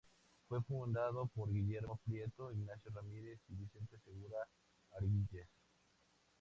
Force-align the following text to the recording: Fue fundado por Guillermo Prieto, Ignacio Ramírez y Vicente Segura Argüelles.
Fue 0.49 0.59
fundado 0.63 1.27
por 1.27 1.51
Guillermo 1.51 1.99
Prieto, 2.03 2.51
Ignacio 2.51 2.89
Ramírez 2.89 3.39
y 3.49 3.53
Vicente 3.53 3.99
Segura 3.99 4.39
Argüelles. 4.97 5.47